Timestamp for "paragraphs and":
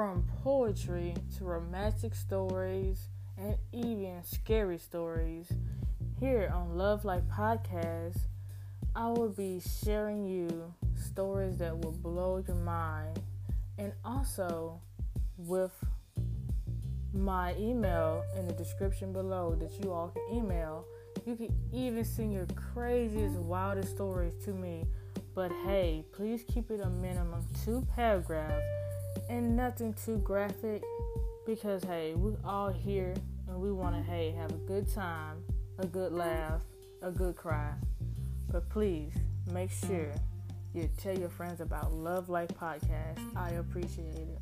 27.94-29.56